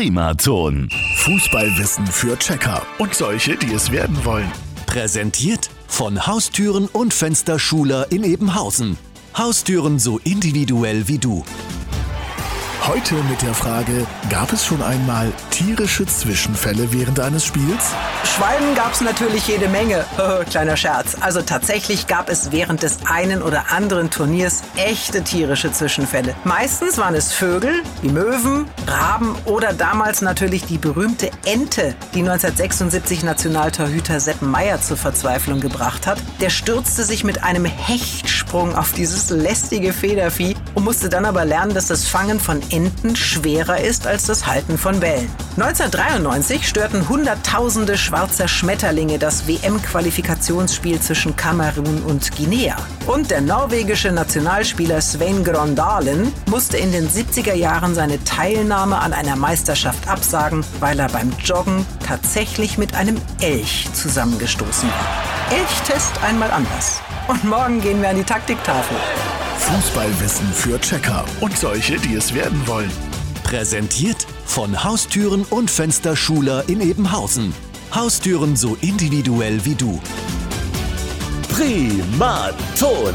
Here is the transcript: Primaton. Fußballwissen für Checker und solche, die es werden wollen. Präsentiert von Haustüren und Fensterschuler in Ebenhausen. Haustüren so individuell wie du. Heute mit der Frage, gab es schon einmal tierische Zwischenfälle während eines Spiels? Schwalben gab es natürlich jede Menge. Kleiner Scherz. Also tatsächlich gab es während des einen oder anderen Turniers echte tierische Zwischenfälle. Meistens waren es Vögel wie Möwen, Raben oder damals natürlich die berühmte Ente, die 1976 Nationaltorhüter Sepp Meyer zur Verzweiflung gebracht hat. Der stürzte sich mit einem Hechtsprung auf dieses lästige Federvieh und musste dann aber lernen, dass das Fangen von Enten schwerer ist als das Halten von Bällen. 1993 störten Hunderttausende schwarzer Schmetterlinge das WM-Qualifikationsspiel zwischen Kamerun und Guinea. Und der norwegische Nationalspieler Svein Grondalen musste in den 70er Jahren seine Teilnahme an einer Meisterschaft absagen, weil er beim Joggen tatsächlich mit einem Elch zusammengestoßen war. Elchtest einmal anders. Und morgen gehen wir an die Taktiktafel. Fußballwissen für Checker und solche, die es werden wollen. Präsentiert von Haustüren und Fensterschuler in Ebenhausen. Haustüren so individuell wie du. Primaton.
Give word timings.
Primaton. 0.00 0.88
Fußballwissen 1.16 2.06
für 2.06 2.38
Checker 2.38 2.80
und 2.96 3.14
solche, 3.14 3.54
die 3.54 3.74
es 3.74 3.90
werden 3.90 4.24
wollen. 4.24 4.50
Präsentiert 4.86 5.68
von 5.88 6.26
Haustüren 6.26 6.86
und 6.86 7.12
Fensterschuler 7.12 8.10
in 8.10 8.24
Ebenhausen. 8.24 8.96
Haustüren 9.36 9.98
so 9.98 10.18
individuell 10.24 11.06
wie 11.06 11.18
du. 11.18 11.44
Heute 12.86 13.14
mit 13.28 13.42
der 13.42 13.52
Frage, 13.52 14.06
gab 14.30 14.52
es 14.54 14.64
schon 14.64 14.82
einmal 14.82 15.30
tierische 15.50 16.06
Zwischenfälle 16.06 16.92
während 16.92 17.20
eines 17.20 17.44
Spiels? 17.44 17.92
Schwalben 18.24 18.74
gab 18.74 18.92
es 18.92 19.02
natürlich 19.02 19.46
jede 19.48 19.68
Menge. 19.68 20.06
Kleiner 20.50 20.78
Scherz. 20.78 21.14
Also 21.20 21.42
tatsächlich 21.42 22.06
gab 22.06 22.30
es 22.30 22.52
während 22.52 22.82
des 22.82 23.00
einen 23.04 23.42
oder 23.42 23.70
anderen 23.70 24.10
Turniers 24.10 24.62
echte 24.76 25.22
tierische 25.22 25.70
Zwischenfälle. 25.70 26.34
Meistens 26.44 26.96
waren 26.96 27.14
es 27.14 27.34
Vögel 27.34 27.82
wie 28.00 28.08
Möwen, 28.08 28.66
Raben 28.86 29.36
oder 29.44 29.74
damals 29.74 30.22
natürlich 30.22 30.64
die 30.64 30.78
berühmte 30.78 31.30
Ente, 31.44 31.94
die 32.14 32.20
1976 32.20 33.22
Nationaltorhüter 33.22 34.20
Sepp 34.20 34.40
Meyer 34.40 34.80
zur 34.80 34.96
Verzweiflung 34.96 35.60
gebracht 35.60 36.06
hat. 36.06 36.18
Der 36.40 36.50
stürzte 36.50 37.04
sich 37.04 37.24
mit 37.24 37.44
einem 37.44 37.66
Hechtsprung 38.50 38.74
auf 38.74 38.92
dieses 38.92 39.30
lästige 39.30 39.92
Federvieh 39.92 40.56
und 40.74 40.84
musste 40.84 41.08
dann 41.08 41.24
aber 41.24 41.44
lernen, 41.44 41.72
dass 41.72 41.86
das 41.86 42.06
Fangen 42.06 42.40
von 42.40 42.60
Enten 42.70 43.14
schwerer 43.14 43.80
ist 43.80 44.08
als 44.08 44.26
das 44.26 44.46
Halten 44.46 44.76
von 44.76 44.98
Bällen. 44.98 45.30
1993 45.56 46.66
störten 46.66 47.08
Hunderttausende 47.08 47.96
schwarzer 47.96 48.48
Schmetterlinge 48.48 49.18
das 49.20 49.46
WM-Qualifikationsspiel 49.46 51.00
zwischen 51.00 51.36
Kamerun 51.36 52.02
und 52.02 52.36
Guinea. 52.36 52.76
Und 53.06 53.30
der 53.30 53.40
norwegische 53.40 54.10
Nationalspieler 54.10 55.00
Svein 55.00 55.44
Grondalen 55.44 56.32
musste 56.46 56.76
in 56.76 56.90
den 56.90 57.08
70er 57.08 57.54
Jahren 57.54 57.94
seine 57.94 58.22
Teilnahme 58.24 58.98
an 58.98 59.12
einer 59.12 59.36
Meisterschaft 59.36 60.08
absagen, 60.08 60.64
weil 60.80 60.98
er 60.98 61.08
beim 61.08 61.32
Joggen 61.44 61.86
tatsächlich 62.04 62.78
mit 62.78 62.96
einem 62.96 63.16
Elch 63.40 63.88
zusammengestoßen 63.92 64.88
war. 64.88 65.39
Elchtest 65.50 66.12
einmal 66.22 66.48
anders. 66.52 67.00
Und 67.26 67.42
morgen 67.42 67.80
gehen 67.80 68.00
wir 68.00 68.10
an 68.10 68.16
die 68.16 68.22
Taktiktafel. 68.22 68.96
Fußballwissen 69.58 70.46
für 70.52 70.80
Checker 70.80 71.24
und 71.40 71.58
solche, 71.58 71.96
die 71.98 72.14
es 72.14 72.32
werden 72.32 72.64
wollen. 72.68 72.90
Präsentiert 73.42 74.28
von 74.46 74.84
Haustüren 74.84 75.44
und 75.50 75.68
Fensterschuler 75.68 76.68
in 76.68 76.80
Ebenhausen. 76.80 77.52
Haustüren 77.92 78.54
so 78.54 78.76
individuell 78.80 79.64
wie 79.64 79.74
du. 79.74 80.00
Primaton. 81.48 83.14